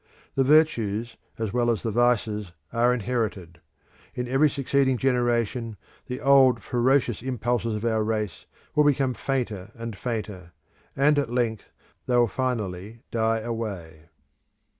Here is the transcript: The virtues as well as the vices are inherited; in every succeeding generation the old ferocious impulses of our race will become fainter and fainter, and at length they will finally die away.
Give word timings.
The 0.33 0.43
virtues 0.43 1.15
as 1.37 1.53
well 1.53 1.69
as 1.69 1.83
the 1.83 1.91
vices 1.91 2.53
are 2.73 2.91
inherited; 2.91 3.61
in 4.15 4.27
every 4.27 4.49
succeeding 4.49 4.97
generation 4.97 5.77
the 6.07 6.19
old 6.21 6.63
ferocious 6.63 7.21
impulses 7.21 7.75
of 7.75 7.85
our 7.85 8.03
race 8.03 8.47
will 8.73 8.83
become 8.83 9.13
fainter 9.13 9.69
and 9.75 9.95
fainter, 9.95 10.53
and 10.95 11.19
at 11.19 11.29
length 11.29 11.69
they 12.07 12.15
will 12.17 12.27
finally 12.27 13.03
die 13.11 13.41
away. 13.41 14.05